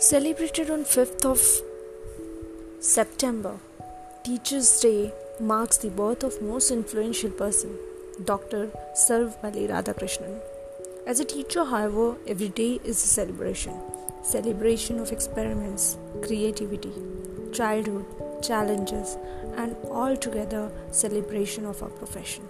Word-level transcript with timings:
Celebrated 0.00 0.70
on 0.70 0.84
5th 0.84 1.24
of 1.24 1.40
September, 2.78 3.58
Teachers' 4.22 4.78
Day 4.78 5.12
marks 5.40 5.76
the 5.76 5.90
birth 5.90 6.22
of 6.22 6.40
most 6.40 6.70
influential 6.70 7.30
person, 7.30 7.76
Dr. 8.24 8.68
Sarvepalli 8.94 9.68
Radhakrishnan. 9.68 10.38
As 11.04 11.18
a 11.18 11.24
teacher, 11.24 11.64
however, 11.64 12.14
every 12.28 12.48
day 12.48 12.78
is 12.84 13.02
a 13.02 13.08
celebration. 13.08 13.74
Celebration 14.22 15.00
of 15.00 15.10
experiments, 15.10 15.96
creativity, 16.22 16.92
childhood, 17.52 18.06
challenges, 18.40 19.16
and 19.56 19.74
altogether 19.90 20.70
celebration 20.92 21.66
of 21.66 21.82
our 21.82 21.88
profession. 21.88 22.44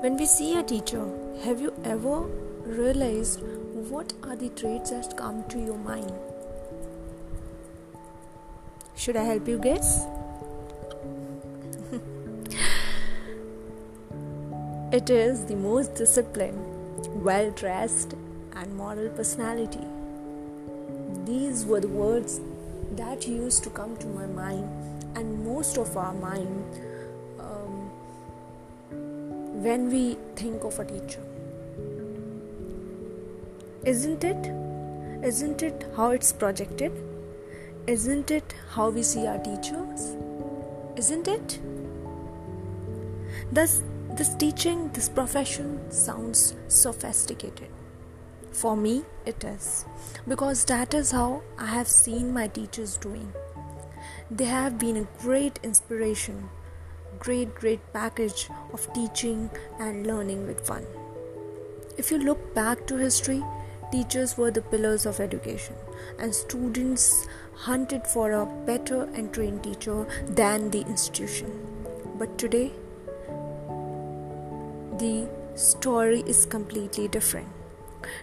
When 0.00 0.16
we 0.16 0.24
see 0.24 0.58
a 0.58 0.62
teacher, 0.62 1.06
have 1.44 1.60
you 1.60 1.74
ever 1.84 2.20
realized 2.64 3.42
what 3.90 4.12
are 4.24 4.34
the 4.34 4.48
traits 4.50 4.90
that 4.90 5.16
come 5.16 5.44
to 5.48 5.58
your 5.58 5.78
mind? 5.78 6.12
Should 8.96 9.16
I 9.16 9.22
help 9.24 9.46
you 9.46 9.58
guess? 9.58 10.04
it 14.92 15.08
is 15.10 15.44
the 15.44 15.54
most 15.54 15.94
disciplined, 15.94 16.58
well 17.22 17.50
dressed, 17.52 18.14
and 18.56 18.76
moral 18.76 19.08
personality. 19.10 19.86
These 21.24 21.64
were 21.64 21.80
the 21.80 21.88
words 21.88 22.40
that 22.92 23.28
used 23.28 23.62
to 23.64 23.70
come 23.70 23.96
to 23.98 24.06
my 24.08 24.26
mind, 24.26 24.68
and 25.14 25.44
most 25.46 25.78
of 25.78 25.96
our 25.96 26.14
mind 26.14 26.64
um, 27.38 27.90
when 29.62 29.90
we 29.90 30.16
think 30.34 30.64
of 30.64 30.78
a 30.80 30.84
teacher. 30.84 31.22
Isn't 33.86 34.24
it? 34.24 34.48
Isn't 35.24 35.62
it 35.62 35.86
how 35.94 36.10
it's 36.10 36.32
projected? 36.32 36.90
Isn't 37.86 38.32
it 38.32 38.52
how 38.70 38.90
we 38.90 39.04
see 39.04 39.28
our 39.28 39.38
teachers? 39.38 40.16
Isn't 40.96 41.28
it? 41.28 41.60
Thus, 43.52 43.84
this 44.10 44.34
teaching, 44.34 44.88
this 44.88 45.08
profession 45.08 45.88
sounds 45.88 46.56
sophisticated. 46.66 47.68
For 48.50 48.76
me, 48.76 49.04
it 49.24 49.44
is. 49.44 49.84
Because 50.26 50.64
that 50.64 50.92
is 50.92 51.12
how 51.12 51.42
I 51.56 51.66
have 51.66 51.86
seen 51.86 52.34
my 52.34 52.48
teachers 52.48 52.96
doing. 52.96 53.32
They 54.32 54.46
have 54.46 54.80
been 54.80 54.96
a 54.96 55.22
great 55.22 55.60
inspiration, 55.62 56.48
great, 57.20 57.54
great 57.54 57.92
package 57.92 58.48
of 58.72 58.92
teaching 58.92 59.48
and 59.78 60.08
learning 60.08 60.44
with 60.48 60.66
fun. 60.66 60.84
If 61.96 62.10
you 62.10 62.18
look 62.18 62.52
back 62.52 62.84
to 62.88 62.96
history, 62.96 63.44
Teachers 63.92 64.36
were 64.36 64.50
the 64.50 64.62
pillars 64.62 65.06
of 65.06 65.20
education, 65.20 65.74
and 66.18 66.34
students 66.34 67.28
hunted 67.54 68.06
for 68.06 68.32
a 68.32 68.44
better 68.44 69.04
and 69.14 69.32
trained 69.32 69.62
teacher 69.62 70.06
than 70.26 70.70
the 70.70 70.80
institution. 70.80 71.52
But 72.18 72.36
today, 72.36 72.72
the 74.98 75.28
story 75.54 76.20
is 76.26 76.46
completely 76.46 77.06
different. 77.06 77.48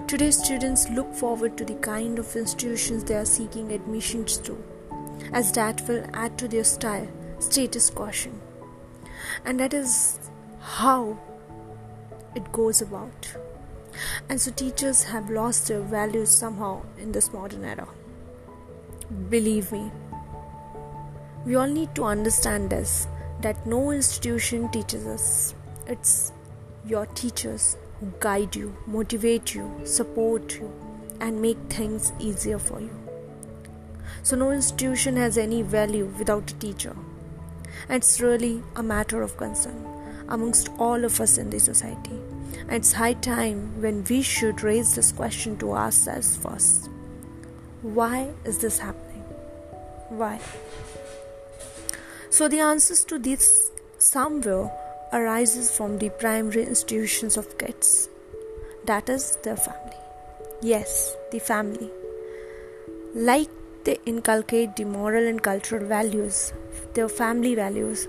Today, 0.08 0.32
students 0.32 0.90
look 0.90 1.14
forward 1.14 1.58
to 1.58 1.66
the 1.66 1.76
kind 1.76 2.20
of 2.20 2.36
institutions 2.36 3.06
they 3.06 3.16
are 3.16 3.26
seeking 3.26 3.72
admissions 3.72 4.38
to, 4.40 4.62
as 5.32 5.52
that 5.54 5.88
will 5.88 6.06
add 6.14 6.38
to 6.40 6.48
their 6.48 6.64
style, 6.64 7.08
status, 7.40 7.90
caution. 7.90 8.40
And 9.46 9.60
that 9.60 9.74
is 9.74 10.20
how 10.60 11.18
it 12.36 12.52
goes 12.52 12.82
about. 12.82 13.36
And 14.30 14.40
so 14.40 14.52
teachers 14.52 15.04
have 15.04 15.30
lost 15.30 15.68
their 15.68 15.82
values 15.82 16.30
somehow 16.30 16.82
in 16.98 17.12
this 17.12 17.32
modern 17.34 17.64
era. 17.64 17.88
Believe 19.30 19.72
me, 19.72 19.92
we 21.46 21.56
all 21.56 21.68
need 21.68 21.94
to 21.96 22.06
understand 22.06 22.70
this 22.70 23.08
that 23.42 23.66
no 23.68 23.92
institution 23.92 24.70
teaches 24.72 25.06
us. 25.06 25.56
It's 25.86 26.32
your 26.86 27.06
teachers 27.08 27.78
who 28.00 28.12
guide 28.20 28.56
you, 28.56 28.76
motivate 28.88 29.54
you, 29.54 29.70
support 29.84 30.56
you, 30.56 30.72
and 31.20 31.42
make 31.42 31.58
things 31.70 32.14
easier 32.20 32.58
for 32.60 32.80
you. 32.80 32.98
So, 34.24 34.38
no 34.38 34.52
institution 34.52 35.18
has 35.18 35.38
any 35.38 35.62
value 35.62 36.06
without 36.18 36.52
a 36.52 36.56
teacher. 36.56 36.96
And 37.90 37.98
it's 37.98 38.22
really 38.22 38.64
a 38.76 38.84
matter 38.84 39.22
of 39.22 39.36
concern 39.36 39.86
amongst 40.30 40.70
all 40.78 41.04
of 41.04 41.20
us 41.20 41.38
in 41.38 41.50
the 41.50 41.60
society. 41.60 42.23
It's 42.70 42.94
high 42.94 43.14
time 43.14 43.82
when 43.82 44.04
we 44.10 44.22
should 44.22 44.64
raise 44.64 44.96
this 44.96 45.12
question 45.12 45.58
to 45.58 45.74
ourselves 45.74 46.36
first. 46.36 46.90
Why 47.82 48.32
is 48.46 48.60
this 48.60 48.80
happening? 48.80 49.24
Why? 50.10 50.40
So 52.30 52.48
the 52.48 52.62
answers 52.62 53.04
to 53.06 53.20
this 53.20 53.72
somewhere 53.98 54.72
arises 55.12 55.76
from 55.76 56.00
the 56.00 56.10
primary 56.10 56.64
institutions 56.64 57.38
of 57.38 57.58
kids. 57.58 58.10
That 58.86 59.10
is 59.10 59.38
their 59.44 59.58
family. 59.58 59.98
Yes, 60.62 61.16
the 61.32 61.40
family. 61.40 61.92
Like 63.14 63.50
they 63.84 64.00
inculcate 64.06 64.76
the 64.76 64.86
moral 64.86 65.28
and 65.28 65.44
cultural 65.44 65.86
values, 65.86 66.54
their 66.94 67.10
family 67.10 67.54
values, 67.54 68.08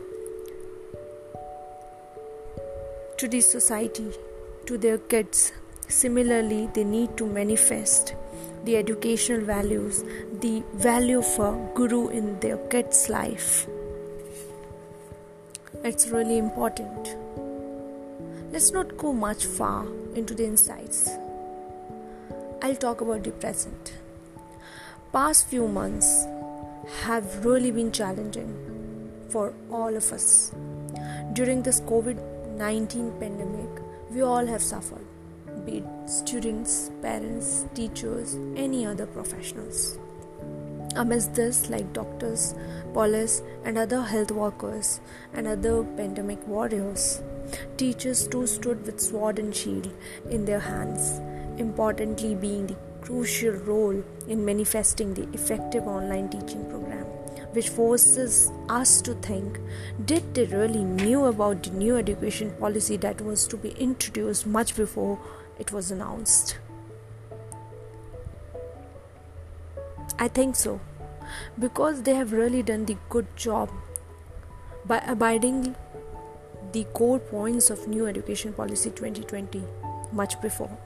to 3.19 3.29
the 3.29 3.41
society 3.41 4.11
to 4.67 4.79
their 4.79 4.99
kids. 4.99 5.53
Similarly, 5.89 6.69
they 6.75 6.85
need 6.85 7.17
to 7.17 7.27
manifest 7.27 8.15
the 8.65 8.77
educational 8.77 9.43
values, 9.43 10.03
the 10.41 10.63
value 10.75 11.21
a 11.21 11.71
guru 11.75 12.09
in 12.09 12.41
their 12.41 12.57
kids' 12.69 13.09
life. 13.09 13.67
It's 15.83 16.09
really 16.09 16.39
important. 16.39 17.17
Let's 18.53 18.73
not 18.73 18.97
go 18.97 19.13
much 19.13 19.45
far 19.45 19.87
into 20.15 20.35
the 20.35 20.47
insights. 20.47 21.11
I'll 22.63 22.77
talk 22.77 23.03
about 23.03 23.25
the 23.25 23.33
present. 23.33 23.93
Past 25.13 25.47
few 25.49 25.69
months 25.69 26.27
have 27.03 27.45
really 27.45 27.71
been 27.71 27.93
challenging 27.93 28.53
for 29.29 29.53
all 29.71 29.95
of 29.95 30.13
us. 30.13 30.53
During 31.35 31.63
this 31.63 31.81
COVID 31.81 32.19
19 32.57 33.13
pandemic, 33.21 33.83
we 34.11 34.23
all 34.23 34.47
have 34.47 34.63
suffered, 34.63 35.07
be 35.65 35.79
it 35.79 35.85
students, 36.07 36.91
parents, 37.03 37.67
teachers, 37.75 38.37
any 38.57 38.87
other 38.87 39.07
professionals. 39.07 39.99
Amidst 40.97 41.35
this, 41.35 41.71
like 41.71 41.93
doctors, 41.93 42.55
police, 42.93 43.43
and 43.65 43.77
other 43.77 44.03
health 44.03 44.31
workers, 44.31 45.01
and 45.33 45.47
other 45.47 45.83
pandemic 45.83 46.47
warriors, 46.47 47.23
teachers 47.77 48.29
too 48.29 48.47
stood 48.47 48.85
with 48.87 49.01
sword 49.01 49.39
and 49.39 49.55
shield 49.55 49.91
in 50.31 50.45
their 50.45 50.61
hands, 50.61 51.21
importantly, 51.59 52.35
being 52.35 52.67
the 52.67 52.77
crucial 53.01 53.53
role 53.53 54.03
in 54.29 54.45
manifesting 54.45 55.15
the 55.15 55.29
effective 55.33 55.87
online 55.87 56.29
teaching 56.29 56.65
program 56.71 57.04
which 57.55 57.69
forces 57.69 58.51
us 58.69 59.01
to 59.01 59.15
think 59.27 59.59
did 60.05 60.35
they 60.35 60.45
really 60.47 60.83
knew 60.85 61.25
about 61.27 61.63
the 61.63 61.71
new 61.71 61.97
education 61.97 62.51
policy 62.59 62.97
that 62.97 63.21
was 63.21 63.47
to 63.47 63.57
be 63.57 63.71
introduced 63.87 64.47
much 64.47 64.75
before 64.77 65.19
it 65.59 65.73
was 65.73 65.91
announced? 65.91 66.59
I 70.19 70.29
think 70.29 70.57
so. 70.57 70.81
Because 71.59 72.03
they 72.03 72.15
have 72.15 72.33
really 72.33 72.63
done 72.63 72.85
the 72.85 72.97
good 73.09 73.27
job 73.37 73.71
by 74.85 74.99
abiding 74.99 75.75
the 76.73 76.85
core 76.93 77.19
points 77.19 77.71
of 77.71 77.87
new 77.89 78.07
education 78.07 78.53
policy 78.53 78.91
2020 78.91 79.63
much 80.13 80.41
before 80.43 80.77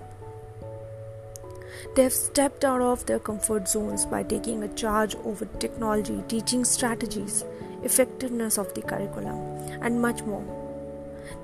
they 1.94 2.02
have 2.02 2.12
stepped 2.12 2.64
out 2.64 2.80
of 2.80 3.06
their 3.06 3.19
comfort 3.19 3.69
zones 3.69 4.06
by 4.06 4.22
taking 4.22 4.62
a 4.62 4.69
charge 4.69 5.14
over 5.25 5.44
technology, 5.44 6.22
teaching 6.28 6.64
strategies, 6.64 7.44
effectiveness 7.82 8.58
of 8.58 8.72
the 8.75 8.82
curriculum, 8.82 9.38
and 9.82 10.00
much 10.00 10.22
more. 10.22 10.44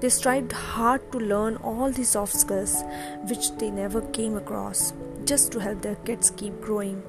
They 0.00 0.08
strived 0.08 0.52
hard 0.52 1.10
to 1.12 1.18
learn 1.18 1.56
all 1.56 1.90
these 1.90 2.10
soft 2.10 2.34
skills 2.34 2.82
which 3.28 3.50
they 3.58 3.70
never 3.70 4.00
came 4.00 4.36
across 4.36 4.92
just 5.24 5.52
to 5.52 5.58
help 5.60 5.82
their 5.82 5.96
kids 5.96 6.30
keep 6.30 6.60
growing 6.60 7.02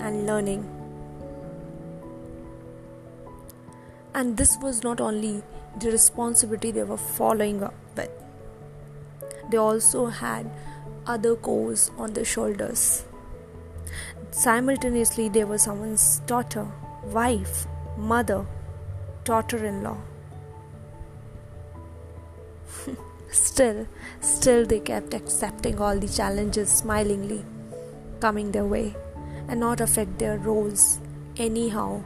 and 0.00 0.26
learning. 0.26 0.68
And 4.14 4.36
this 4.36 4.56
was 4.62 4.82
not 4.82 5.00
only 5.00 5.42
the 5.80 5.90
responsibility 5.90 6.70
they 6.70 6.84
were 6.84 6.96
following 6.96 7.62
up 7.62 7.74
with, 7.96 8.10
they 9.50 9.56
also 9.56 10.06
had 10.06 10.50
other 11.06 11.36
cores 11.36 11.90
on 11.98 12.12
their 12.12 12.24
shoulders. 12.24 13.04
Simultaneously, 14.30 15.28
they 15.28 15.44
were 15.44 15.58
someone's 15.58 16.20
daughter, 16.26 16.66
wife, 17.04 17.66
mother, 17.96 18.44
daughter 19.24 19.64
in 19.64 19.82
law. 19.82 19.98
still, 23.30 23.86
still, 24.20 24.66
they 24.66 24.80
kept 24.80 25.14
accepting 25.14 25.80
all 25.80 25.98
the 25.98 26.08
challenges 26.08 26.68
smilingly 26.70 27.44
coming 28.20 28.52
their 28.52 28.64
way 28.64 28.94
and 29.48 29.60
not 29.60 29.80
affect 29.80 30.18
their 30.18 30.38
roles 30.38 30.98
anyhow, 31.36 32.02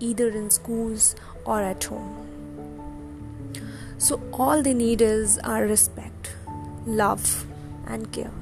either 0.00 0.28
in 0.28 0.50
schools 0.50 1.14
or 1.44 1.62
at 1.62 1.84
home. 1.84 2.26
So, 3.98 4.20
all 4.32 4.62
they 4.62 4.74
need 4.74 5.02
is 5.02 5.38
our 5.38 5.64
respect, 5.64 6.34
love, 6.86 7.46
and 7.90 8.12
care. 8.12 8.32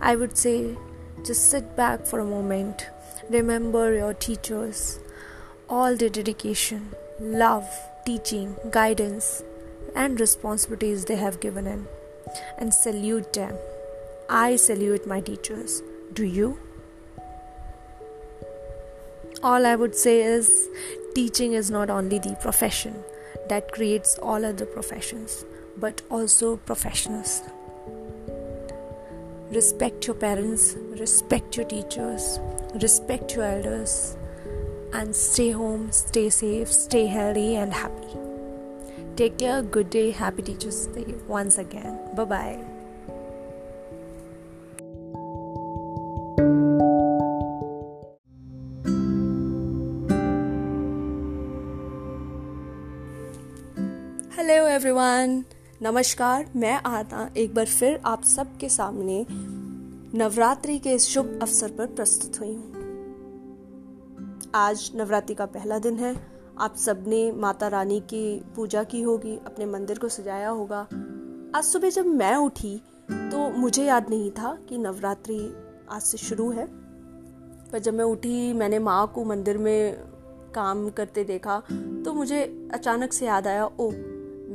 I 0.00 0.16
would 0.16 0.36
say 0.36 0.76
just 1.24 1.50
sit 1.50 1.76
back 1.76 2.06
for 2.06 2.20
a 2.20 2.24
moment, 2.24 2.86
remember 3.28 3.94
your 3.94 4.14
teachers, 4.14 5.00
all 5.68 5.96
their 5.96 6.08
dedication, 6.08 6.94
love, 7.20 7.68
teaching, 8.06 8.56
guidance, 8.70 9.42
and 9.94 10.20
responsibilities 10.20 11.04
they 11.04 11.16
have 11.16 11.40
given 11.40 11.66
in, 11.66 11.86
and 12.58 12.72
salute 12.72 13.32
them. 13.32 13.56
I 14.28 14.56
salute 14.56 15.06
my 15.06 15.20
teachers. 15.20 15.82
Do 16.12 16.24
you? 16.24 16.58
All 19.42 19.66
I 19.66 19.74
would 19.76 19.94
say 19.94 20.20
is 20.22 20.68
teaching 21.14 21.52
is 21.52 21.70
not 21.70 21.90
only 21.90 22.18
the 22.18 22.36
profession 22.40 23.02
that 23.48 23.72
creates 23.72 24.18
all 24.18 24.44
other 24.44 24.66
professions, 24.66 25.44
but 25.76 26.02
also 26.10 26.56
professionals 26.56 27.42
respect 29.50 30.06
your 30.06 30.16
parents, 30.16 30.76
respect 30.98 31.56
your 31.56 31.66
teachers, 31.66 32.38
respect 32.82 33.34
your 33.34 33.44
elders, 33.44 34.16
and 34.92 35.14
stay 35.14 35.50
home, 35.50 35.90
stay 35.92 36.28
safe, 36.28 36.72
stay 36.72 37.06
healthy, 37.06 37.56
and 37.56 37.72
happy. 37.72 38.16
Take 39.16 39.38
care, 39.38 39.62
good 39.62 39.90
day, 39.90 40.10
happy 40.10 40.42
Teachers' 40.42 40.86
Day 40.86 41.14
once 41.26 41.58
again. 41.58 41.98
Bye 42.14 42.24
bye. 42.24 42.64
Hello, 54.30 54.66
everyone. 54.66 55.46
नमस्कार, 55.82 56.50
मैं 56.56 56.82
आरता, 56.86 57.30
एक 57.36 57.54
बार 57.54 57.66
फिर 57.66 58.00
आप 58.04 58.24
सबके 58.24 58.68
सामने 58.68 59.26
नवरात्रि 60.18 60.78
के 60.78 60.92
इस 60.92 61.04
शुभ 61.08 61.38
अवसर 61.42 61.70
पर 61.70 61.86
प्रस्तुत 61.86 62.40
हुई 62.40 62.54
हूँ। 62.54 62.72
आज 64.54 64.92
नवरात्रि 64.94 65.34
का 65.34 65.46
पहला 65.46 65.78
दिन 65.78 65.94
है। 65.94 66.26
आप 66.60 66.76
सबने 66.76 67.32
माता 67.32 67.68
रानी 67.68 68.00
की 68.00 68.44
पूजा 68.56 68.84
की 68.84 69.02
होगी, 69.02 69.36
अपने 69.36 69.66
मंदिर 69.66 69.98
को 69.98 70.08
सजाया 70.08 70.48
होगा। 70.48 70.80
आज 71.54 71.64
सुबह 71.64 71.90
जब 71.90 72.06
मैं 72.06 72.36
उठी 72.36 72.76
तो 73.10 73.50
मुझे 73.50 73.84
याद 73.84 74.10
नहीं 74.10 74.30
था 74.30 74.58
कि 74.68 74.78
नवरात्रि 74.78 75.40
आज 75.90 76.02
से 76.02 76.18
शुरू 76.18 76.50
है। 76.50 76.66
पर 77.72 77.78
जब 77.78 77.94
मैं 77.94 78.04
उठी, 78.04 78.52
मैंने 78.52 78.78
माँ 78.78 79.12
को 79.14 79.24
मंदिर 79.24 79.58
में 79.58 79.96
काम 80.54 80.90
करते 80.90 81.24
देखा 81.24 81.62
तो 82.04 82.12
मुझे 82.12 82.70
अचानक 82.74 83.12
से 83.12 83.26
याद 83.26 83.46
आया 83.46 83.66
ओ 83.66 83.90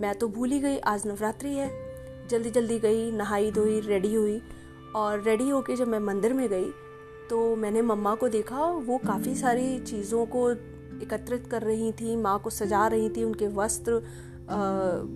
मैं 0.03 0.13
तो 0.15 0.27
भूल 0.27 0.51
ही 0.51 0.59
गई, 0.59 0.77
आज 0.77 1.05
नवरात्रि 1.07 1.49
है। 1.49 1.69
जल्दी 2.29 2.49
जल्दी 2.51 2.77
गई, 2.79 3.11
नहाई 3.11 3.51
धोई 3.51 3.79
रेडी 3.79 4.13
हुई 4.13 4.41
और 4.95 5.21
रेडी 5.23 5.47
होके 5.49 5.75
जब 5.75 5.87
मैं 5.87 5.99
मंदिर 5.99 6.33
में 6.33 6.47
गई 6.49 6.69
तो 7.29 7.55
मैंने 7.55 7.81
मम्मा 7.81 8.13
को 8.15 8.27
देखा, 8.29 8.65
वो 8.65 8.97
काफ़ी 8.97 9.35
सारी 9.35 9.79
चीज़ों 9.81 10.25
को 10.25 10.49
एकत्रित 10.51 11.47
कर 11.47 11.61
रही 11.61 11.91
थी, 11.91 12.15
माँ 12.15 12.37
को 12.39 12.49
सजा 12.49 12.85
रही 12.87 13.09
थी, 13.09 13.23
उनके 13.23 13.47
वस्त्र 13.55 14.01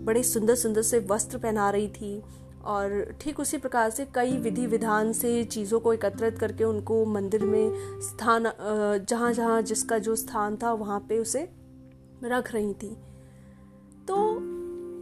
बड़े 0.06 0.24
सुंदर 0.24 0.56
सुंदर 0.56 0.81
से 0.81 1.00
वस्त्र 1.10 1.38
पहना 1.38 1.69
रही 1.69 1.88
थी 1.90 2.22
और 2.66 3.16
ठीक 3.22 3.40
उसी 3.40 3.57
प्रकार 3.57 3.90
से 3.90 4.06
कई 4.16 4.38
विधि 4.40 4.68
विधान 4.68 5.12
से 5.13 5.44
चीज़ों 5.45 5.80
को 5.80 5.94
एकत्रित 5.94 6.40
करके 6.40 6.63
उनको 6.63 7.06
मंदिर 7.07 7.44
में 7.45 8.00
स्थान 8.01 8.51
जहाँ 9.01 9.33
जहाँ 9.33 9.62
जिसका 9.63 9.98
जो 10.00 10.16
स्थान 10.18 10.57
था, 10.63 10.74
वहाँ 10.74 11.06
पे 11.10 11.19
उसे 11.19 11.48
रख 12.24 12.54
रही 12.54 12.74
थी। 12.74 12.95
तो 14.07 14.56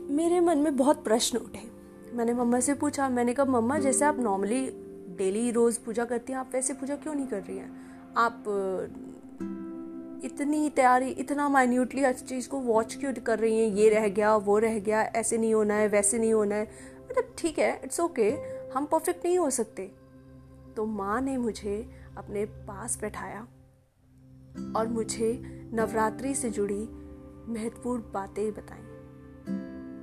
मेरे 0.10 0.40
मन 0.40 0.58
में 0.58 0.78
बहुत 0.78 1.04
प्रश्न 1.04 1.38
उठे। 1.38 1.72
मैंने 2.14 2.34
मम्मा 2.34 2.60
से 2.60 2.74
पूछा 2.74 3.10
मैंने 3.10 3.34
कहा 3.34 3.46
मम्मा 3.46 3.78
जैसे 3.80 4.06
आप 4.06 4.20
नॉर्मली 4.20 4.66
डेली 5.18 5.52
रोज़ 5.52 5.80
पूजा 5.86 6.06
करती 6.06 6.34
हैं 6.34 6.40
आप 6.40 6.52
वैसे 6.54 6.74
पूजा 6.74 6.96
क्यों 6.96 7.16
नहीं 7.16 7.28
कर 7.28 7.42
रही 7.42 7.58
हैं? 7.58 7.72
आप 8.18 8.44
इतनी 10.26 10.70
तैयारी 10.70 11.10
इतना 11.10 11.50
माइन्यूटली 11.50 12.02
हर 12.02 12.14
चीज़ 12.14 12.50
को 12.50 12.60
वॉच 12.60 12.96
क्यों 12.96 13.14
कर 13.14 13.40
रही 13.40 13.60
हैं? 13.60 13.76
ये 13.76 13.90
रह 13.90 14.08
गया 14.08 14.36
वो 14.36 14.58
रह 14.60 14.80
गया 14.80 15.02
ऐसे 15.02 15.38
नहीं 15.38 15.54
होना 15.54 15.74
है 15.74 15.88
वैसे 15.88 16.20
नहीं 16.20 16.34
होना 16.34 16.56
है। 16.56 16.70
मतलब 17.06 17.36
ठीक 17.38 17.60
है 17.60 17.82
इट्स 17.84 18.00
ओके 18.00 18.32
okay, 18.32 18.76
हम 18.78 18.86
परफेक्ट 18.86 19.26
नहीं 19.26 19.38
हो 19.38 19.50
सकते। 19.50 19.92
तो 20.76 20.86
माँ 20.86 21.22
ने 21.22 21.38
मुझे 21.38 21.90
अपने 22.18 22.46
पास 22.46 23.02
बैठाया 23.02 23.48
और 24.76 24.88
मुझे 24.88 25.42
नवरात्रि 25.74 26.36
से 26.36 26.50
जुड़ी 26.50 26.88
महत्वपूर्ण 27.54 28.02
बातें 28.14 28.52
बताई। 28.54 28.85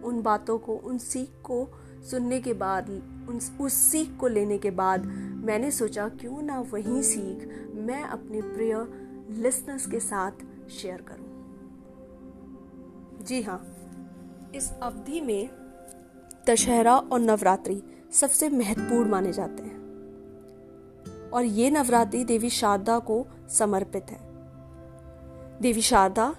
उन 0.05 0.23
बातों 0.23 0.59
को, 0.59 0.75
उन 0.75 0.99
सीख 0.99 1.31
को 1.43 1.69
सुनने 2.11 2.41
के 2.41 2.53
बाद, 2.53 2.91
उन, 3.29 3.41
उस 3.61 3.73
सीख 3.73 4.17
को 4.17 4.29
लेने 4.29 4.59
के 4.59 4.71
बाद 4.71 5.07
मैंने 5.45 5.71
सोचा, 5.71 6.09
क्यों 6.09 6.43
ना 6.43 6.61
वही 6.61 7.03
सीख 7.03 7.69
मैं 7.75 8.03
अपने 8.03 8.43
प्रिय 8.43 8.87
लिसनर्स 9.43 9.87
के 9.87 10.01
साथ 10.01 10.33
शेयर 10.71 11.01
करूँ। 11.01 11.33
जी 13.23 13.43
हाँ 13.43 13.77
इस 14.55 14.73
अवधि 14.83 15.21
में 15.21 15.51
दशहरा 16.49 16.97
और 16.97 17.21
नवरात्रि 17.21 17.83
सबसे 18.13 18.49
महत्वपूर्ण 18.49 19.11
माने 19.11 19.33
जाते 19.33 19.63
हैं। 19.63 19.83
और 21.31 21.45
ये 21.45 21.71
नवरात्रि 21.71 22.25
देवी 22.25 22.51
शारदा 22.51 22.99
को 22.99 23.27
समर्पित 23.49 24.07
है। 24.11 24.21
देवी 25.61 25.81
शारदा, 25.81 26.37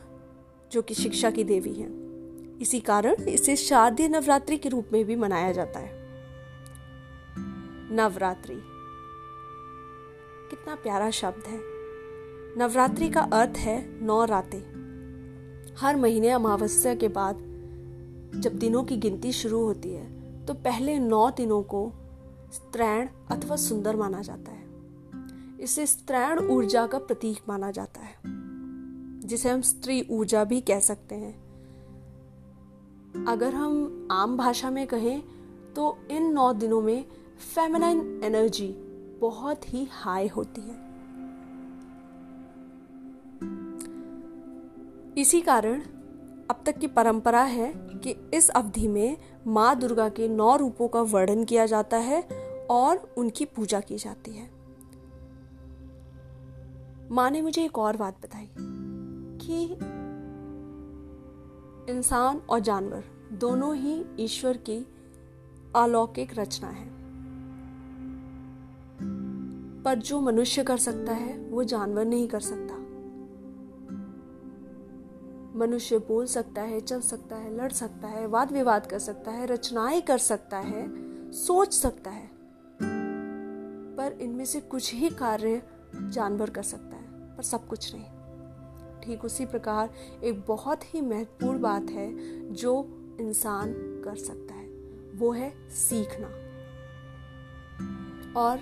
जो 0.71 0.81
कि 0.81 0.93
शिक्षा 0.93 1.31
की 1.31 1.43
देवी 1.43 1.73
है 1.73 2.02
इसी 2.61 2.79
कारण 2.79 3.13
इसे 3.13 3.55
शारदीय 3.55 4.07
नवरात्रि 4.07 4.57
के 4.57 4.69
रूप 4.69 4.89
में 4.93 5.05
भी 5.05 5.15
मनाया 5.15 5.51
जाता 5.51 5.79
है। 5.79 5.91
नवरात्रि। 7.91 8.61
कितना 10.49 10.75
प्यारा 10.75 11.09
शब्द 11.09 11.47
है। 11.47 11.59
नवरात्रि 12.57 13.09
का 13.09 13.21
अर्थ 13.21 13.57
है 13.57 14.03
नौ 14.03 14.25
रातें। 14.25 14.73
हर 15.77 15.95
महीने 15.95 16.29
अमावस्या 16.29 16.95
के 16.95 17.07
बाद 17.07 17.35
जब 18.35 18.57
दिनों 18.59 18.83
की 18.83 18.97
गिनती 18.97 19.31
शुरू 19.31 19.63
होती 19.63 19.89
है 19.89 20.45
तो 20.45 20.53
पहले 20.53 20.99
नौ 20.99 21.29
दिनों 21.31 21.63
को 21.63 21.91
स्त्रैण 22.53 23.07
अथवा 23.31 23.55
सुंदर 23.55 23.95
माना 23.95 24.21
जाता 24.21 24.51
है। 24.51 24.63
इसे 25.59 25.85
स्त्रैण 25.87 26.39
ऊर्जा 26.39 26.87
का 26.87 26.97
प्रतीक 26.97 27.39
माना 27.49 27.71
जाता 27.71 28.01
है, 28.01 28.15
जिसे 29.19 29.49
हम 29.49 29.61
स्त्री 29.61 30.07
ऊर्जा 30.09 30.43
भी 30.43 30.61
कह 30.61 30.79
सकते 30.79 31.15
हैं। 31.15 31.42
अगर 33.13 33.53
हम 33.53 34.07
आम 34.11 34.37
भाषा 34.37 34.69
में 34.69 34.87
कहें 34.87 35.23
तो 35.75 35.97
इन 36.11 36.31
नौ 36.31 36.53
दिनों 36.53 36.81
में 36.81 37.05
फेमिनाइन 37.55 38.21
एनर्जी 38.23 38.67
बहुत 39.21 39.73
ही 39.73 39.87
हाई 39.91 40.27
होती 40.27 40.61
है। 40.61 40.81
इसी 45.17 45.41
कारण 45.41 45.81
अब 46.49 46.63
तक 46.65 46.77
की 46.77 46.87
परंपरा 46.87 47.43
है 47.43 47.73
कि 47.75 48.15
इस 48.33 48.49
अवधि 48.49 48.87
में 48.87 49.17
माँ 49.47 49.79
दुर्गा 49.79 50.09
के 50.09 50.27
नौ 50.27 50.55
रूपों 50.55 50.87
का 50.87 51.01
वर्णन 51.01 51.43
किया 51.43 51.65
जाता 51.65 51.97
है 51.97 52.21
और 52.69 53.13
उनकी 53.17 53.45
पूजा 53.45 53.79
की 53.79 53.97
जाती 53.97 54.31
है। 54.31 54.49
माँ 57.11 57.29
ने 57.31 57.41
मुझे 57.41 57.65
एक 57.65 57.77
और 57.77 57.97
बात 57.97 58.17
बताई 58.23 58.49
कि 59.37 59.77
इंसान 61.89 62.37
और 62.37 62.59
जानवर, 62.59 63.03
दोनों 63.31 63.75
ही 63.75 64.05
ईश्वर 64.19 64.57
की 64.57 64.87
अलौकिक 65.75 66.39
रचना 66.39 66.69
है। 66.69 66.89
पर 69.83 69.95
जो 69.95 70.21
मनुष्य 70.21 70.63
कर 70.63 70.77
सकता 70.77 71.13
है, 71.13 71.37
वो 71.37 71.63
जानवर 71.63 72.05
नहीं 72.05 72.27
कर 72.27 72.39
सकता। 72.39 72.73
मनुष्य 75.59 75.97
बोल 75.97 76.25
सकता 76.25 76.61
है, 76.61 76.81
चल 76.81 77.01
सकता 77.01 77.35
है, 77.35 77.57
लड़ 77.57 77.71
सकता 77.71 78.07
है 78.07 78.25
वाद 78.27 78.51
विवाद 78.51 78.85
कर 78.85 78.99
सकता 78.99 79.31
है, 79.31 79.45
रचनाएँ 79.45 80.01
कर 80.01 80.17
सकता 80.17 80.57
है, 80.57 80.87
सोच 81.31 81.73
सकता 81.73 82.11
है। 82.11 82.31
पर 83.95 84.17
इनमें 84.21 84.45
से 84.45 84.59
कुछ 84.59 84.93
ही 84.93 85.09
कार्य 85.09 85.61
जानवर 85.95 86.49
कर 86.49 86.63
सकता 86.63 86.95
है, 86.95 87.37
पर 87.37 87.43
सब 87.43 87.67
कुछ 87.67 87.95
नहीं। 87.95 88.12
ठीक 89.03 89.25
उसी 89.25 89.45
प्रकार 89.45 89.93
एक 90.23 90.43
बहुत 90.47 90.95
ही 90.95 91.01
महत्वपूर्ण 91.01 91.59
बात 91.59 91.89
है 91.89 92.09
जो 92.53 92.85
इंसान 93.19 93.73
कर 94.05 94.15
सकता 94.15 94.53
है, 94.53 94.67
वो 95.15 95.31
है 95.31 95.53
सीखना। 95.69 96.27
और 98.39 98.59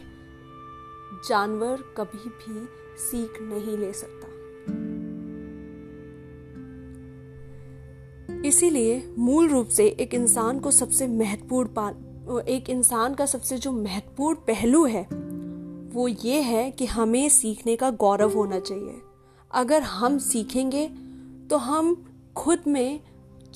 जानवर 1.30 1.82
कभी 1.98 2.30
भी 2.30 2.68
सीख 2.98 3.34
नहीं 3.42 3.78
ले 3.78 3.94
सकता। 3.94 4.28
इसीलिए 8.48 9.16
मूल 9.18 9.50
रूप 9.50 9.68
से 9.68 9.88
एक 9.88 10.14
इंसान 10.14 10.60
को 10.60 10.72
सबसे 10.72 11.08
महत्वपूर्ण 11.08 11.68
एक 12.42 12.70
इंसान 12.70 13.16
का 13.16 13.26
सबसे 13.26 13.58
जो 13.58 13.72
महत्वपूर्ण 13.72 14.36
पहलू 14.36 14.86
है, 14.86 15.08
वो 15.94 16.08
ये 16.08 16.42
है 16.42 16.72
कि 16.72 16.86
हमें 16.86 17.30
सीखने 17.30 17.76
का 17.76 17.90
गौरव 17.92 18.34
होना 18.34 18.60
चाहिए। 18.60 19.11
अगर 19.54 19.82
हम 19.82 20.18
सीखेंगे 20.18 20.88
तो 21.50 21.58
हम 21.58 22.06
खुद 22.36 22.64
में 22.68 23.00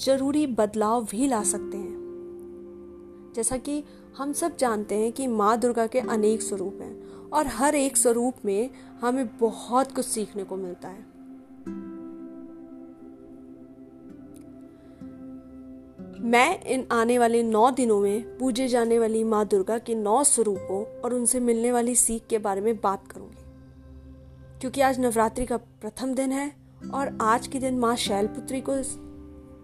ज़रूरी 0.06 0.48
बदलाव 0.48 1.06
भी 1.06 1.28
ला 1.28 1.44
सकते 1.44 1.78
हैं। 1.78 3.34
जैसा 3.36 3.58
कि 3.58 3.84
हम 4.18 4.34
सब 4.34 4.58
जानते 4.58 4.96
हैं 4.96 5.12
कि 5.12 5.28
माँ 5.28 5.58
दुर्गा 5.58 5.88
के 5.88 6.00
अनेक 6.00 6.42
स्वरूप 6.42 6.80
हैं, 6.82 7.30
और 7.30 7.48
हर 7.48 7.76
एक 7.76 7.98
स्वरूप 7.98 8.34
में 8.46 8.70
हमें 9.02 9.38
बहुत 9.38 9.92
कुछ 9.92 10.06
सीखने 10.06 10.44
को 10.44 10.56
मिलता 10.56 10.88
है। 10.88 11.14
मैं 16.22 16.64
इन 16.64 16.86
आने 16.92 17.18
वाले 17.20 17.44
नौ 17.44 17.72
दिनों 17.72 18.00
में 18.02 18.38
पूजे 18.38 18.68
जाने 18.68 19.00
वाली 19.00 19.24
माँ 19.24 19.46
दुर्गा 19.46 19.78
के 19.78 19.96
नौ 19.96 20.24
स्वरूपों 20.24 20.84
और 21.02 21.14
उनसे 21.14 21.40
मिलने 21.40 21.72
वाली 21.72 21.96
सीख 21.96 22.24
के 22.30 22.38
बारे 22.38 22.62
में 22.62 22.76
बात 22.76 23.08
करूँगी 23.08 23.25
क्योंकि 24.62 24.82
आज 24.82 25.00
नवरात्रि 25.00 25.46
का 25.46 25.58
प्रथम 25.58 26.14
दिन 26.14 26.32
है 26.32 26.54
और 26.94 27.18
आज 27.22 27.48
के 27.48 27.60
दिन 27.60 27.80
माँ 27.80 27.96
शैलपुत्री 27.96 28.64
को 28.70 28.72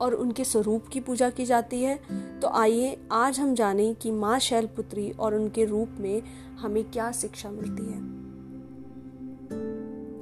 और 0.05 0.13
उनके 0.13 0.43
स्वरूप 0.43 0.87
की 0.87 0.99
पूजा 0.99 1.29
की 1.29 1.45
जाती 1.45 1.83
है। 1.83 1.99
तो 2.39 2.47
आइए, 2.47 2.97
आज 3.11 3.39
हम 3.39 3.55
जानें 3.55 3.95
कि 3.95 4.11
माँ 4.11 4.39
शैलपुत्री 4.39 5.11
और 5.11 5.35
उनके 5.35 5.65
रूप 5.65 5.89
में 5.99 6.21
हमें 6.59 6.91
क्या 6.91 7.11
शिक्षा 7.11 7.49
मिलती 7.49 7.83
है। 7.83 8.01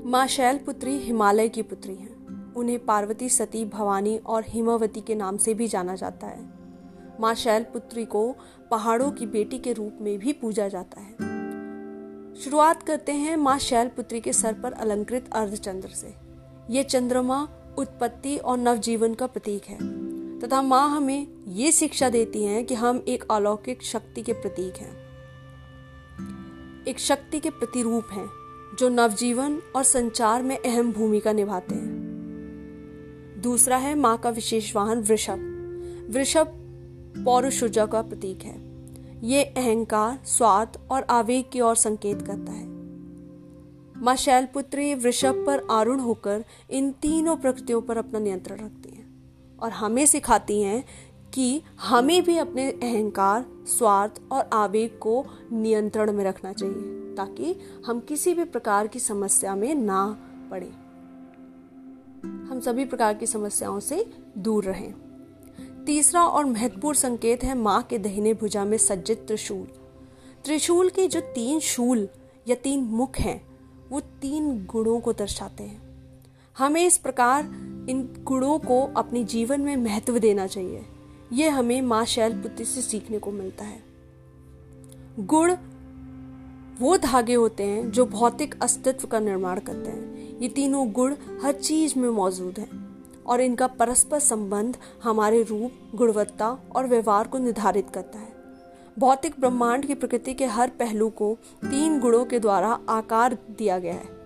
माँ 0.09 0.27
शैलपुत्री 0.27 0.97
हिमालय 0.97 1.49
की 1.49 1.61
पुत्री 1.61 1.95
हैं। 1.95 2.53
उन्हें 2.53 2.85
पार्वती 2.85 3.29
सती 3.29 3.65
भवानी 3.65 4.17
और 4.17 4.43
हिमावती 4.47 5.01
के 5.01 5.15
नाम 5.15 5.37
से 5.37 5.53
भी 5.53 5.67
जाना 5.67 5.95
जाता 5.95 6.27
है। 6.27 6.49
माँ 7.19 7.33
शैलपुत्री 7.33 8.05
को 8.05 8.35
पहाड़ों 8.71 9.11
की 9.11 9.25
बेटी 9.25 9.59
के 9.59 9.73
रूप 9.73 9.97
में 10.01 10.19
भी 10.19 10.33
पूजा 10.33 10.67
जाता 10.67 11.01
है। 11.01 11.28
शुरुआत 12.43 12.83
करते 12.83 13.11
हैं 13.11 13.37
माँ 13.37 13.59
शैलपुत्री 13.59 14.21
के 14.21 14.33
सर 14.33 14.53
पर 14.53 14.71
अलंकृत 14.71 15.29
अर्धचंद्र 15.33 15.87
से। 15.87 16.13
ये 16.69 16.83
चंद्रमा 16.83 17.49
उत्पत्ति 17.77 18.37
और 18.37 18.57
नवजीवन 18.57 19.13
का 19.13 19.27
प्रतीक 19.27 19.63
है। 19.63 19.77
तथा 20.39 20.61
माँ 20.61 20.89
हमें 20.89 21.27
ये 21.47 21.71
शिक्षा 21.71 22.09
देती 22.09 22.43
हैं 22.43 22.65
कि 22.65 22.73
हम 22.73 23.05
एक 23.07 23.23
अलौकिक 23.31 23.83
शक्ति 23.83 24.21
के 24.21 24.33
प्रतीक 24.33 24.75
हैं। 24.75 24.97
एक 26.87 26.99
शक्ति 26.99 27.39
के 27.39 27.49
प्रतिरूप 27.49 28.07
हैं, 28.11 28.29
जो 28.79 28.89
नवजीवन 28.89 29.61
और 29.75 29.83
संचार 29.83 30.43
में 30.43 30.57
अहम 30.57 30.93
भूमिका 30.93 31.31
निभाते 31.31 31.75
हैं। 31.75 31.99
दूसरा 33.41 33.77
है 33.77 33.95
माँ 33.95 34.17
का 34.17 34.29
विशेष 34.29 34.75
वाहन 34.75 34.99
वृषभ। 34.99 35.39
वृषभ 36.09 36.47
पौरुष 37.25 37.63
ऊर्जा 37.63 37.85
का 37.85 38.01
प्रतीक 38.01 38.41
है। 38.41 38.68
ये 39.23 39.43
अहंकार, 39.43 40.19
स्वाद 40.25 40.77
और 40.91 41.03
आवेग 41.03 41.45
की 41.51 41.61
ओर 41.61 41.75
संकेत 41.75 42.21
करता 42.21 42.51
है। 42.51 42.67
माँ 44.03 44.15
शैलपुत्री 44.15 44.93
वृषभ 44.95 45.43
पर 45.47 45.67
आरूढ़ 45.71 45.99
होकर 45.99 46.45
इन 46.69 46.91
तीनों 46.91 47.35
प्रकृतियों 47.37 47.81
पर 47.81 47.97
अपना 47.97 48.19
नियंत्रण 48.19 48.55
रखती 48.55 48.89
हैं 48.89 49.57
और 49.57 49.69
हमें 49.69 50.05
सिखाती 50.05 50.61
हैं 50.61 50.83
कि 51.33 51.61
हमें 51.79 52.23
भी 52.23 52.37
अपने 52.37 52.71
अहंकार, 52.71 53.45
स्वार्थ 53.65 54.21
और 54.31 54.49
आवेग 54.53 54.99
को 54.99 55.25
नियंत्रण 55.51 56.11
में 56.11 56.23
रखना 56.23 56.53
चाहिए, 56.53 57.15
ताकि 57.15 57.55
हम 57.85 57.99
किसी 57.99 58.33
भी 58.33 58.43
प्रकार 58.43 58.87
की 58.87 58.99
समस्या 58.99 59.55
में 59.55 59.75
ना 59.75 60.17
पड़े। 60.51 60.71
हम 62.49 62.59
सभी 62.59 62.85
प्रकार 62.85 63.13
की 63.13 63.27
समस्याओं 63.27 63.79
से 63.79 64.05
दूर 64.37 64.63
रहें। 64.63 65.08
तीसरा 65.89 66.23
और 66.23 66.45
महत्वपूर्ण 66.45 66.97
संकेत 66.97 67.43
है 67.43 67.57
माँ 67.57 67.83
के 67.83 67.97
दहिने 67.97 68.33
भुजा 68.33 68.65
में 68.65 68.77
सज्जित 68.77 69.17
त्रिशूल। 69.27 69.67
त्रिशूल 70.45 70.89
के 70.89 71.07
जो 71.07 71.19
तीन 71.19 71.59
शूल 71.59 72.09
या 72.47 72.55
तीन 72.55 72.83
मुख 72.83 73.17
हैं, 73.17 73.47
वो 73.89 73.99
तीन 73.99 74.65
गुणों 74.65 74.99
को 74.99 75.13
दर्शाते 75.13 75.63
हैं। 75.63 75.81
हमें 76.57 76.85
इस 76.85 76.97
प्रकार 76.97 77.43
इन 77.89 78.15
गुणों 78.23 78.59
को 78.59 78.93
अपने 78.97 79.23
जीवन 79.23 79.61
में 79.61 79.77
महत्व 79.77 80.19
देना 80.19 80.47
चाहिए। 80.47 80.85
ये 81.33 81.49
हमें 81.49 81.81
माँ 81.81 82.05
शैलपुत्री 82.05 82.65
से 82.65 82.81
सीखने 82.81 83.19
को 83.19 83.31
मिलता 83.31 83.65
है। 83.65 83.83
गुण 85.19 85.55
वो 86.79 86.97
धागे 86.97 87.33
होते 87.33 87.63
हैं 87.63 87.91
जो 87.91 88.05
भौतिक 88.05 88.63
अस्तित्व 88.63 89.07
का 89.07 89.19
निर्माण 89.19 89.59
करते 89.59 89.89
हैं। 89.89 90.39
ये 90.39 90.49
तीनों 90.49 90.91
गुण 90.91 91.15
हर 91.43 91.51
चीज़ 91.51 91.99
में 91.99 92.09
मौजूद 92.09 92.59
हैं। 92.59 92.88
और 93.29 93.41
इनका 93.41 93.67
परस्पर 93.67 94.19
संबंध 94.19 94.77
हमारे 95.03 95.43
रूप, 95.43 95.71
गुणवत्ता 95.95 96.59
और 96.75 96.87
व्यवहार 96.87 97.27
को 97.27 97.37
निर्धारित 97.37 97.87
करता 97.93 98.19
है। 98.19 98.33
भौतिक 98.99 99.35
ब्रह्मांड 99.39 99.85
की 99.85 99.93
प्रकृति 99.93 100.33
के 100.33 100.45
हर 100.45 100.69
पहलू 100.69 101.09
को 101.09 101.37
तीन 101.65 101.99
गुणों 101.99 102.25
के 102.25 102.39
द्वारा 102.39 102.79
आकार 102.89 103.37
दिया 103.49 103.79
गया 103.79 103.93
है। 103.93 104.19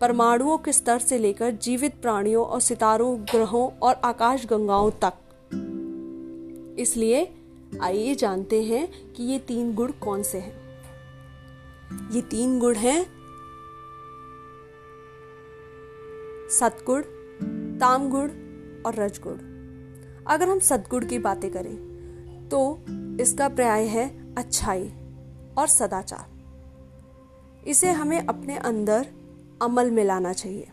परमाणुओं 0.00 0.58
के 0.58 0.72
स्तर 0.72 0.98
से 0.98 1.18
लेकर 1.18 1.50
जीवित 1.50 1.94
प्राणियों 2.02 2.46
और 2.46 2.60
सितारों, 2.60 3.22
ग्रहों 3.22 3.70
और 3.82 3.94
आकाश 3.94 4.46
गंगाओं 4.46 4.90
तक। 4.90 5.12
इसलिए 6.78 7.34
आइए 7.82 8.14
जानते 8.14 8.62
हैं 8.62 9.12
कि 9.12 9.22
ये 9.22 9.38
तीन 9.38 9.74
गुण 9.74 9.92
कौन 9.92 10.22
से 10.22 10.38
हैं। 10.38 10.68
ये 12.10 12.22
तीन 12.22 12.58
गुण 12.58 12.74
हैं 12.74 13.06
सतगुण, 16.50 17.02
तामगुण 17.78 18.28
और 18.88 18.94
रजगुण। 18.94 19.38
अगर 20.26 20.48
हम 20.48 20.58
सदगुण 20.58 21.06
की 21.06 21.18
बातें 21.18 21.50
करें 21.50 22.48
तो 22.48 22.78
इसका 23.20 23.48
पर्याय 23.48 23.84
है 23.84 24.34
अच्छाई 24.34 24.92
और 25.58 25.66
सदाचार। 25.66 26.26
इसे 27.68 27.90
हमें 27.90 28.26
अपने 28.26 28.56
अंदर 28.56 29.06
अमल 29.62 29.90
में 29.90 30.04
लाना 30.04 30.32
चाहिए। 30.32 30.68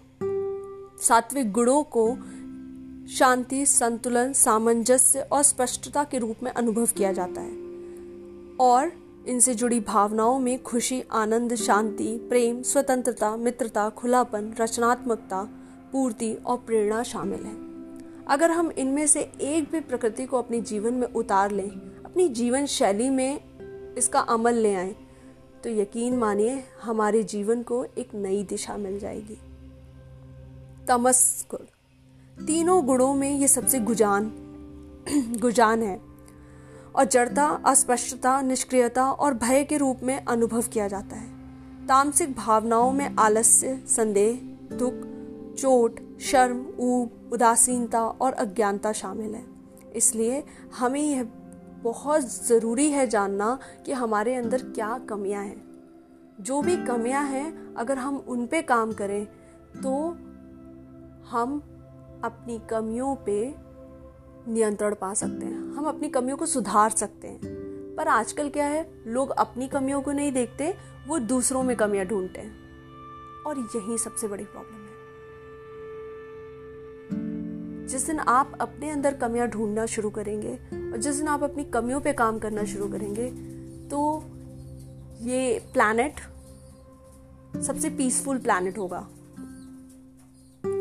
सात्विक 1.02 1.52
गुणों 1.52 1.84
को 1.84 2.16
शांति, 3.08 3.66
संतुलन, 3.66 4.34
सामंजस्य 4.34 5.20
और 5.20 5.44
स्पष्टता 5.44 6.04
के 6.04 6.18
रूप 6.18 6.36
में 6.44 6.52
अनुभव 6.52 6.86
किया 6.86 7.12
जाता 7.12 7.42
है। 7.42 7.54
और 8.60 8.92
इनसे 9.28 9.56
जुड़ी 9.56 9.80
भावनाओं 9.80 10.40
में 10.40 10.64
खुशी, 10.64 11.04
आनंद, 11.12 11.56
शांति, 11.56 12.18
प्रेम, 12.30 12.62
स्वतंत्रता, 12.62 13.36
मित्रता, 13.38 13.90
खुलापन, 13.90 14.54
रचनात्मकता, 14.60 15.44
पूर्ति 15.92 16.34
और 16.34 16.58
प्रेरणा 16.58 17.04
शामिल 17.04 17.40
है। 17.40 17.75
अगर 18.28 18.52
हम 18.52 18.72
इनमें 18.72 19.08
से 19.08 19.22
एक 19.42 19.72
भी 19.72 19.80
प्रकृति 19.80 20.26
को 20.26 20.38
अपने 20.38 20.62
जीवन 20.62 20.94
में 20.94 21.08
उतार 21.08 21.52
लें, 21.52 21.70
अपनी 22.06 22.28
जीवन 22.30 22.66
शैली 22.66 23.10
में 23.10 23.40
इसका 23.98 24.20
अमल 24.20 24.54
ले 24.54 24.76
आए 24.76 24.96
तो 25.64 25.70
यकीन 25.70 26.18
मानिए 26.18 26.64
हमारे 26.82 27.24
जीवन 27.24 27.64
को 27.64 27.86
एक 27.98 28.16
नई 28.16 28.44
दिशा 28.44 28.78
मिल 28.78 29.00
जाएगी। 29.00 29.38
तमस 30.88 31.46
गुण 31.50 32.46
तीनों 32.46 32.86
गुणों 32.86 33.14
में 33.14 33.40
ये 33.40 33.48
सबसे 33.48 33.80
गुजान 33.80 34.32
गुजान 35.42 35.84
है, 35.84 36.02
और 36.96 37.04
जड़ता, 37.04 37.46
अस्पष्टता, 37.66 38.42
निष्क्रियता 38.42 39.12
और 39.12 39.34
भय 39.34 39.64
के 39.64 39.78
रूप 39.78 40.00
में 40.04 40.26
अनुभव 40.26 40.62
किया 40.62 40.88
जाता 40.88 41.16
है। 41.16 41.36
तामसिक 41.88 42.36
भावनाओं 42.36 42.92
में 42.92 43.16
आलस्य, 43.20 43.84
संदेह, 43.88 44.40
दुख, 44.76 44.94
चोट 45.58 46.00
शर्म, 46.22 46.66
ऊब, 46.80 47.30
उदासीनता 47.34 48.06
और 48.06 48.34
अज्ञानता 48.34 48.92
शामिल 48.92 49.36
है। 49.36 49.46
इसलिए 49.96 50.44
हमें 50.78 51.02
यह 51.02 51.24
बहुत 51.84 52.22
ज़रूरी 52.22 52.92
है 52.92 53.08
जानना 53.08 53.60
कि 53.86 53.92
हमारे 53.92 54.36
अंदर 54.36 54.62
क्या 54.62 54.98
कमियाँ 54.98 55.44
हैं। 55.44 55.66
जो 56.40 56.62
भी 56.62 56.78
कमियाँ 56.78 57.24
हैं, 57.24 57.76
अगर 57.76 57.98
हम 57.98 58.18
उन 58.18 58.48
पे 58.48 58.62
काम 58.62 58.92
करें 58.94 59.26
तो 59.84 60.12
हम 61.30 61.60
अपनी 62.24 62.62
कमियों 62.70 63.16
पे 63.16 63.56
नियंत्रण 64.48 64.96
पा 64.96 65.14
सकते 65.14 65.46
हैं। 65.46 65.58
हम 65.58 65.86
अपनी 65.86 66.10
कमियों 66.10 66.38
को 66.38 66.46
सुधार 66.46 66.90
सकते 66.90 67.28
हैं। 67.28 67.40
पर 67.96 68.08
आजकल 68.08 68.50
क्या 68.50 68.66
है, 68.66 69.04
लोग 69.08 69.30
अपनी 69.30 69.68
कमियों 69.68 70.02
को 70.02 70.12
नहीं 70.12 70.32
देखते, 70.32 70.76
वो 71.08 71.20
दूसरों 71.20 71.64
में 71.64 71.78
कमियाँ 71.78 72.06
ढूंढते 72.06 72.40
हैं। 72.42 72.56
और 73.44 73.60
यही 73.60 73.98
सबसे 73.98 74.28
बड़ी 74.28 74.44
प्रॉब्लम 74.44 74.75
जिस 77.86 78.06
दिन 78.08 78.20
आप 78.20 78.58
अपने 78.62 78.90
अंदर 78.90 79.14
कमियाँ 79.14 79.48
ढूंढना 79.48 79.86
शुरू 79.86 80.10
करेंगे 80.10 80.54
और 80.92 80.98
जिस 80.98 81.16
दिन 81.16 81.28
आप 81.28 81.44
अपनी 81.44 81.64
कमियों 81.64 82.00
पे 82.02 82.14
काम 82.14 82.40
करना 82.40 82.64
शुरू 82.64 82.88
करेंगे 82.90 83.30
तो 83.90 84.00
ये 85.22 85.60
प्लानट 85.74 86.20
सबसे 87.62 87.90
पीसफुल 87.90 88.38
प्लानट 88.38 88.78
होगा। 88.78 89.00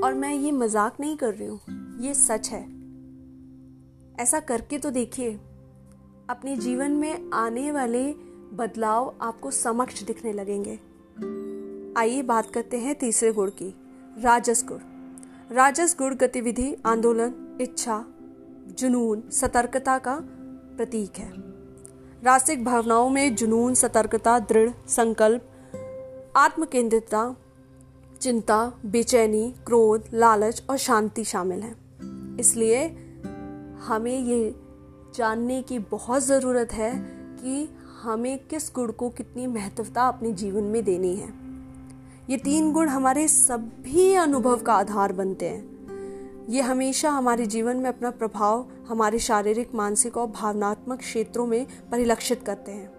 और 0.05 0.15
मैं 0.15 0.33
ये 0.35 0.53
मज़ाक 0.53 1.01
नहीं 1.01 1.17
कर 1.17 1.35
रही 1.35 1.47
हूँ, 1.49 1.61
ये 2.01 2.15
सच 2.15 2.49
है। 2.49 2.63
ऐसा 4.21 4.41
करके 4.41 4.79
तो 4.79 4.91
देखिए, 4.91 5.31
अपने 6.31 6.57
जीवन 6.57 6.91
में 6.91 7.31
आने 7.35 7.71
वाले 7.73 8.05
बदलाव 8.55 9.15
आपको 9.23 9.51
समक्ष 9.51 10.03
दिखने 10.03 10.33
लगेंगे। 10.33 10.79
आइए 11.97 12.23
बात 12.23 12.51
करते 12.51 12.79
हैं 12.79 12.95
तीसरे 12.95 13.33
गुण 13.33 13.51
की, 13.53 13.75
राजस 14.19 14.65
गुण। 14.69 14.94
राजस 15.53 15.97
गुण 15.99 16.15
गतिविधि, 16.15 16.77
आंदोलन, 16.87 17.59
इच्छा, 17.61 18.05
जुनून, 18.79 19.31
सतर्कता 19.31 19.99
का 19.99 20.19
प्रतीक 20.77 21.19
है। 21.19 21.33
रासिक 22.23 22.65
भावनाओं 22.65 23.11
में 23.11 23.35
जुनून, 23.35 23.75
सतर्कता, 23.75 24.39
दृढ़, 24.39 24.71
संकल्प, 24.89 25.49
आत्मकेंद्रितता, 26.37 27.37
चिंता, 28.21 28.73
बेचैनी, 28.85 29.55
क्रोध, 29.67 30.05
लालच 30.15 30.63
और 30.71 30.77
शांति 30.77 31.25
शामिल 31.25 31.61
है। 31.61 31.77
इसलिए 32.41 32.87
हमें 33.83 34.21
ये 34.21 34.55
जानने 35.15 35.63
की 35.63 35.79
बहुत 35.79 36.23
ज़रूरत 36.23 36.73
है 36.73 36.95
कि 37.37 37.69
हमें 38.03 38.39
किस 38.39 38.73
गुण 38.75 38.93
को 38.93 39.09
कितनी 39.09 39.47
महत्वता 39.47 40.09
अपने 40.09 40.33
जीवन 40.33 40.63
में 40.63 40.85
देनी 40.85 41.17
है। 41.17 41.44
ये 42.31 42.37
तीन 42.37 42.73
गुण 42.73 42.89
हमारे 42.89 43.29
सभी 43.29 44.15
अनुभव 44.15 44.57
का 44.57 44.75
आधार 44.75 45.13
बनते 45.13 45.49
हैं। 45.49 45.75
ये 46.49 46.63
हमेशा 46.63 47.11
हमारे 47.11 47.47
जीवन 47.47 47.77
में 47.77 47.89
अपना 47.89 48.11
प्रभाव, 48.11 48.67
हमारे 48.89 49.19
शारीरिक, 49.19 49.75
मानसिक 49.75 50.17
और 50.17 50.27
भावनात्मक 50.27 50.99
क्षेत्रों 50.99 51.47
में 51.47 51.67
परिलक्षित 51.91 52.43
करते 52.47 52.73
हैं। 52.73 52.93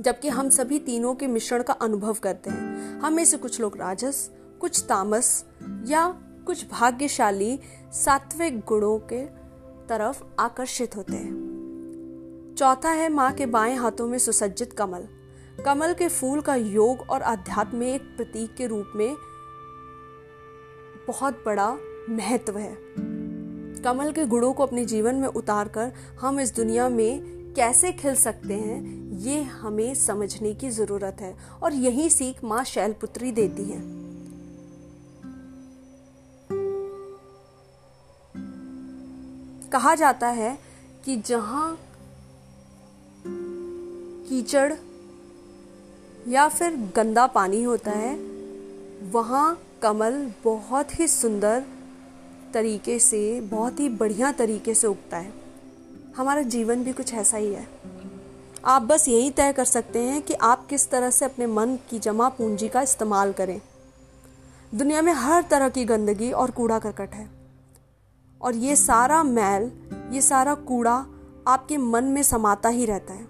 जबकि 0.00 0.28
हम 0.28 0.48
सभी 0.48 0.78
तीनों 0.78 1.14
के 1.14 1.26
मिश्रण 1.26 1.62
का 1.62 1.72
अनुभव 1.72 2.16
करते 2.22 2.50
हैं। 2.50 3.00
हम 3.00 3.12
में 3.12 3.24
से 3.24 3.36
कुछ 3.36 3.60
लोग 3.60 3.76
राजस, 3.76 4.30
कुछ 4.60 4.84
तामस 4.88 5.44
या 5.86 6.08
कुछ 6.46 6.70
भाग्यशाली 6.70 7.60
सात्विक 7.92 8.60
गुणों 8.60 8.98
के 8.98 9.26
तरफ़ 9.88 10.22
आकर्षित 10.38 10.96
होते 10.96 11.16
हैं। 11.16 11.48
चौथा 12.58 12.90
है 12.90 13.08
माँ 13.08 13.32
के 13.32 13.46
बाएँ 13.46 13.76
हाथों 13.76 14.08
में 14.08 14.18
सुसज्जित 14.18 14.72
कमल। 14.72 15.08
कमल 15.64 15.94
के 15.94 16.08
फूल 16.08 16.40
का 16.40 16.54
योग 16.54 17.00
और 17.10 17.22
एक 17.22 18.02
प्रतीक 18.16 18.54
के 18.54 18.66
रूप 18.66 18.92
में 18.96 19.16
बहुत 21.08 21.42
बड़ा 21.46 21.70
महत्व 22.10 22.58
है। 22.58 22.74
कमल 23.82 24.12
के 24.12 24.26
गुणों 24.26 24.52
को 24.52 24.62
अपने 24.62 24.84
जीवन 24.84 25.14
में 25.14 25.28
उतार 25.28 25.68
कर 25.68 25.92
हम 26.20 26.40
इस 26.40 26.54
दुनिया 26.54 26.88
में 26.88 27.20
कैसे 27.56 27.92
खिल 27.92 28.14
सकते 28.14 28.54
हैं, 28.54 28.82
ये 29.18 29.42
हमें 29.42 29.94
समझने 29.94 30.54
की 30.54 30.70
ज़रूरत 30.70 31.16
है 31.20 31.34
और 31.62 31.72
यही 31.72 32.10
सीख 32.10 32.44
माँ 32.44 32.64
शैलपुत्री 32.64 33.32
देती 33.32 33.64
है। 33.64 33.80
कहा 39.70 39.94
जाता 39.94 40.28
है 40.28 40.58
कि 41.04 41.16
जहाँ 41.16 41.78
कीचड़ 44.28 44.72
या 46.28 46.48
फिर 46.48 46.92
गंदा 46.96 47.26
पानी 47.26 47.62
होता 47.62 47.90
है, 47.90 48.16
वहाँ 49.10 49.62
कमल 49.82 50.32
बहुत 50.44 51.00
ही 51.00 51.08
सुंदर 51.08 51.64
तरीके 52.54 52.98
से, 52.98 53.40
बहुत 53.40 53.80
ही 53.80 53.88
बढ़िया 53.88 54.32
तरीके 54.32 54.74
से 54.74 54.86
उगता 54.86 55.16
है। 55.16 55.32
हमारा 56.16 56.42
जीवन 56.42 56.84
भी 56.84 56.92
कुछ 56.92 57.14
ऐसा 57.14 57.36
ही 57.36 57.54
है। 57.54 57.68
आप 58.64 58.82
बस 58.82 59.08
यही 59.08 59.30
तय 59.30 59.52
कर 59.52 59.64
सकते 59.64 59.98
हैं 59.98 60.22
कि 60.22 60.34
आप 60.34 60.66
किस 60.66 60.90
तरह 60.90 61.10
से 61.10 61.24
अपने 61.24 61.46
मन 61.46 61.78
की 61.90 61.98
जमा 61.98 62.28
पूंजी 62.28 62.68
का 62.68 62.82
इस्तेमाल 62.82 63.32
करें। 63.32 63.60
दुनिया 64.74 65.02
में 65.02 65.12
हर 65.12 65.42
तरह 65.42 65.68
की 65.68 65.84
गंदगी 65.84 66.32
और 66.32 66.50
कूड़ा 66.50 66.78
करकट 66.78 67.10
है। 67.10 67.30
और 68.42 68.54
ये 68.54 68.76
सारा 68.76 69.22
मैल, 69.22 69.72
ये 70.14 70.20
सारा 70.20 70.54
कूड़ा 70.54 71.06
आपके 71.46 71.76
मन 71.76 72.04
में 72.04 72.22
समाता 72.22 72.68
ही 72.68 72.86
रहता 72.86 73.14
है। 73.14 73.27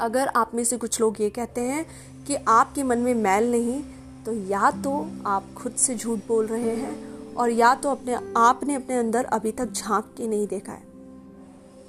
अगर 0.00 0.28
आप 0.28 0.54
में 0.54 0.64
से 0.64 0.76
कुछ 0.76 1.00
लोग 1.00 1.20
ये 1.20 1.30
कहते 1.30 1.60
हैं 1.60 1.86
कि 2.26 2.34
आपके 2.34 2.82
मन 2.82 2.98
में 2.98 3.14
मैल 3.14 3.50
नहीं 3.50 3.82
तो 4.26 4.32
या 4.32 4.70
तो 4.70 5.10
आप 5.26 5.44
खुद 5.56 5.72
से 5.72 5.96
झूठ 5.96 6.18
बोल 6.28 6.46
रहे 6.46 6.76
हैं 6.76 7.10
और 7.34 7.50
या 7.50 7.74
तो 7.74 7.90
अपने, 7.90 8.18
आपने 8.36 8.74
अपने 8.74 8.96
अंदर 8.96 9.24
अभी 9.24 9.52
तक 9.52 9.72
झाँक 9.72 10.14
के 10.16 10.28
नहीं 10.28 10.46
देखा 10.48 10.72
है। 10.72 10.82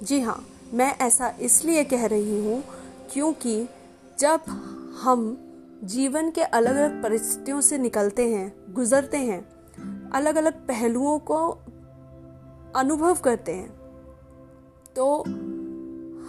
जी 0.02 0.20
हाँ 0.20 0.46
मैं 0.74 0.98
ऐसा 0.98 1.34
इसलिए 1.40 1.84
कह 1.84 2.06
रही 2.06 2.46
हूँ 2.46 2.62
क्योंकि 3.12 3.68
जब 4.18 4.40
हम 5.02 5.38
जीवन 5.84 6.30
के 6.30 6.42
अलग 6.42 6.76
अलग 6.76 7.02
परिस्थितियों 7.02 7.60
से 7.60 7.78
निकलते 7.78 8.28
हैं, 8.34 8.74
गुजरते 8.74 9.16
हैं 9.16 9.40
अलग 10.10 10.36
अलग 10.36 10.66
पहलुओं 10.66 11.18
को 11.18 11.58
अनुभव 12.76 13.14
करते 13.14 13.52
हैं 13.52 13.70
तो 14.96 15.22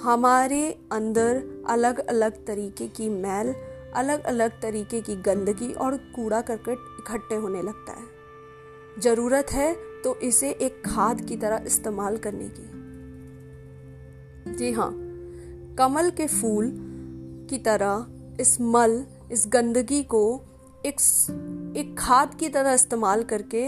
हमारे 0.01 0.87
अंदर 0.91 1.52
अलग 1.65 1.99
अलग 1.99 2.45
तरीके 2.45 2.87
की 2.87 3.09
मैल 3.09 3.53
अलग 3.95 4.23
अलग 4.23 4.61
तरीके 4.61 5.01
की 5.01 5.15
गंदगी 5.15 5.71
और 5.73 5.97
कूड़ा 6.15 6.41
करकट 6.41 6.77
इकट्ठे 6.99 7.35
होने 7.35 7.61
लगता 7.61 7.93
है। 7.93 9.01
ज़रूरत 9.01 9.51
है 9.51 9.73
तो 10.03 10.15
इसे 10.19 10.49
एक 10.51 10.81
खाद 10.85 11.21
की 11.21 11.37
तरह 11.37 11.63
इस्तेमाल 11.65 12.17
करने 12.17 12.49
की। 12.49 12.67
जी 14.53 14.71
हाँ 14.71 14.91
कमल 15.77 16.09
के 16.11 16.27
फूल 16.27 16.71
की 17.49 17.57
तरह 17.57 18.05
इस 18.39 18.59
मल, 18.61 19.05
इस 19.31 19.45
गंदगी 19.47 20.03
को 20.03 20.41
एक 20.85 20.99
एक 21.77 21.95
खाद 21.99 22.35
की 22.35 22.49
तरह 22.49 22.73
इस्तेमाल 22.73 23.23
करके 23.23 23.63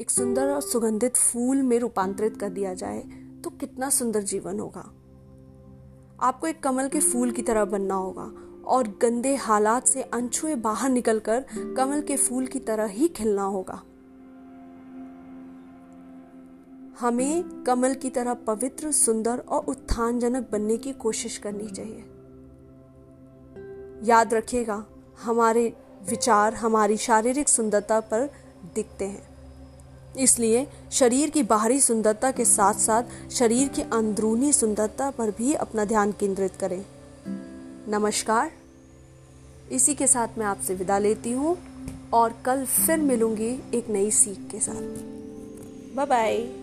एक 0.00 0.10
सुंदर 0.10 0.48
और 0.48 0.60
सुगंधित 0.60 1.16
फूल 1.16 1.62
में 1.62 1.78
रूपांतरित 1.78 2.36
कर 2.36 2.48
दिया 2.48 2.74
जाए 2.74 3.02
तो 3.44 3.50
कितना 3.50 3.90
सुंदर 3.90 4.22
जीवन 4.22 4.60
होगा। 4.60 4.84
आपको 6.22 6.46
एक 6.46 6.62
कमल 6.62 6.88
के 6.88 7.00
फूल 7.00 7.30
की 7.30 7.42
तरह 7.42 7.64
बनना 7.64 7.94
होगा 7.94 8.32
और 8.64 8.88
गंदे 8.88 9.36
हालात 9.36 9.86
से 9.86 10.02
अनछुए 10.02 10.54
बाहर 10.54 10.90
निकलकर 10.90 11.44
कमल 11.76 12.00
के 12.00 12.16
फूल 12.16 12.46
की 12.46 12.58
तरह 12.58 12.84
ही 12.84 13.08
खिलना 13.08 13.42
होगा। 13.42 13.82
हमें 17.00 17.62
कमल 17.62 17.94
की 17.94 18.10
तरह 18.10 18.34
पवित्र, 18.34 18.92
सुंदर 18.92 19.38
और 19.38 19.64
उत्थानजनक 19.64 20.48
बनने 20.52 20.76
की 20.76 20.92
कोशिश 20.92 21.38
करनी 21.38 21.66
चाहिए। 21.66 22.04
याद 24.04 24.34
रखिएगा, 24.34 24.84
हमारे 25.22 25.76
विचार, 26.10 26.54
हमारी 26.54 26.96
शारीरिक 26.96 27.48
सुंदरता 27.48 28.00
पर 28.00 28.30
दिखते 28.74 29.04
हैं। 29.04 29.31
इसलिए 30.18 30.66
शरीर 30.92 31.30
की 31.30 31.42
बाहरी 31.42 31.80
सुंदरता 31.80 32.30
के 32.30 32.44
साथ 32.44 32.74
साथ 32.74 33.30
शरीर 33.30 33.68
की 33.68 33.82
अंदरूनी 33.82 34.52
सुंदरता 34.52 35.10
पर 35.10 35.30
भी 35.30 35.54
अपना 35.54 35.84
ध्यान 35.84 36.12
केंद्रित 36.12 36.52
करें। 36.56 36.84
नमस्कार। 37.88 38.52
इसी 39.72 39.94
के 39.94 40.06
साथ 40.06 40.28
मैं 40.38 40.46
आपसे 40.46 40.74
विदा 40.74 40.98
लेती 40.98 41.32
हूँ 41.32 41.58
और 42.12 42.34
कल 42.44 42.64
फिर 42.64 42.98
मिलूँगी 42.98 43.62
एक 43.74 43.88
नई 43.88 44.10
सीख 44.10 44.48
के 44.50 44.60
साथ। 44.60 44.82
Bye 45.96 46.06
bye 46.06 46.61